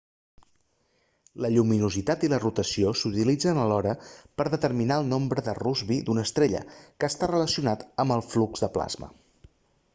[1.45, 3.93] la lluminositat i la rotació s'utilitzen alhora
[4.41, 8.65] per a determinar el nombre de rossby d'una estrella que està relacionat amb el flux
[8.67, 9.11] de plasma